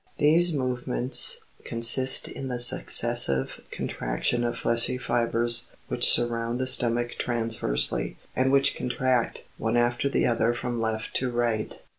These 0.17 0.51
movements 0.51 1.41
consist 1.63 2.27
in 2.27 2.47
the 2.47 2.59
successive 2.59 3.61
con 3.71 3.85
traction 3.87 4.43
of 4.43 4.57
fleshy 4.57 4.97
fibres 4.97 5.67
which 5.89 6.09
surround 6.09 6.57
the 6.57 6.65
stomach 6.65 7.19
transversely, 7.19 8.17
and 8.35 8.51
which 8.51 8.75
contract, 8.75 9.43
one 9.59 9.77
after 9.77 10.09
the 10.09 10.25
other 10.25 10.55
from 10.55 10.81
left 10.81 11.13
to 11.17 11.29
right. 11.29 11.77